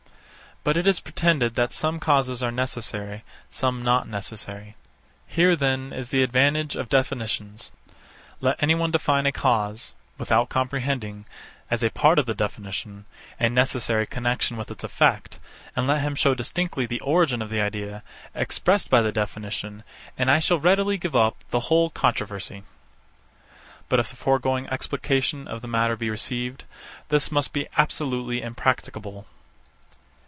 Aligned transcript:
But 0.63 0.77
it 0.77 0.85
is 0.85 0.99
pretended 0.99 1.55
that 1.55 1.71
some 1.71 1.99
causes 1.99 2.43
are 2.43 2.51
necessary, 2.51 3.23
some 3.49 3.81
not 3.81 4.07
necessary. 4.07 4.75
Here 5.25 5.55
then 5.55 5.91
is 5.91 6.11
the 6.11 6.21
advantage 6.21 6.75
of 6.75 6.87
definitions. 6.87 7.71
Let 8.41 8.61
any 8.61 8.75
one 8.75 8.91
define 8.91 9.25
a 9.25 9.31
cause, 9.31 9.95
without 10.19 10.49
comprehending, 10.49 11.25
as 11.71 11.81
a 11.81 11.89
part 11.89 12.19
of 12.19 12.27
the 12.27 12.35
definition, 12.35 13.05
a 13.39 13.49
necessary 13.49 14.05
connexion 14.05 14.55
with 14.55 14.69
its 14.69 14.83
effect; 14.83 15.39
and 15.75 15.87
let 15.87 16.03
him 16.03 16.13
show 16.13 16.35
distinctly 16.35 16.85
the 16.85 16.99
origin 17.01 17.41
of 17.41 17.49
the 17.49 17.59
idea, 17.59 18.03
expressed 18.35 18.87
by 18.91 19.01
the 19.01 19.11
definition; 19.11 19.83
and 20.15 20.29
I 20.29 20.37
shall 20.37 20.59
readily 20.59 20.99
give 20.99 21.15
up 21.15 21.37
the 21.49 21.59
whole 21.71 21.89
controversy. 21.89 22.61
But 23.89 23.99
if 23.99 24.11
the 24.11 24.15
foregoing 24.15 24.67
explication 24.67 25.47
of 25.47 25.63
the 25.63 25.67
matter 25.67 25.95
be 25.95 26.11
received, 26.11 26.65
this 27.09 27.31
must 27.31 27.51
be 27.51 27.65
absolutely 27.79 28.43
impracticable. 28.43 29.25